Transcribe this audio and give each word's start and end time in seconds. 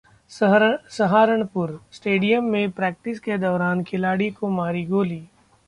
सहारनपुरः 0.31 1.77
stadium 1.91 2.45
में 2.45 2.71
practice 2.71 3.19
के 3.19 3.37
दौरान 3.37 3.83
खिलाड़ी 3.83 4.29
को 4.31 4.49
मारी 4.49 4.83
गोली 4.85 5.23